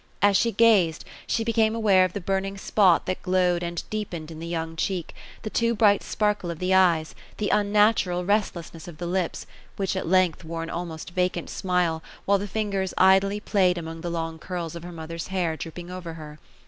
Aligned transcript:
As 0.19 0.35
she 0.35 0.51
gated, 0.51 1.03
she 1.27 1.43
became 1.43 1.75
aware 1.75 2.03
of 2.05 2.13
the 2.13 2.19
burning 2.21 2.57
spot 2.57 3.05
that 3.05 3.21
glowed 3.21 3.61
and 3.61 3.87
deepened 3.91 4.31
in 4.31 4.39
the 4.39 4.47
young 4.47 4.75
cheek, 4.75 5.13
the 5.43 5.49
too 5.51 5.75
bright 5.75 6.01
sparkle 6.01 6.49
of 6.49 6.57
the 6.57 6.73
eyes, 6.73 7.13
the 7.37 7.49
unnatural 7.49 8.25
restlessness 8.25 8.87
of 8.87 8.97
the 8.97 9.05
lips, 9.05 9.45
which 9.75 9.95
at 9.95 10.07
length 10.07 10.43
wore 10.43 10.63
an 10.63 10.71
almost 10.71 11.11
vacant 11.11 11.51
smile, 11.51 12.01
while 12.25 12.39
the 12.39 12.47
fingers 12.47 12.95
idly 12.97 13.39
played 13.39 13.77
among 13.77 14.01
the 14.01 14.09
long 14.09 14.39
curls 14.39 14.75
of 14.75 14.81
her 14.81 14.91
mother's 14.91 15.27
hair, 15.27 15.55
drooping 15.55 15.91
over 15.91 16.13
her. 16.15 16.39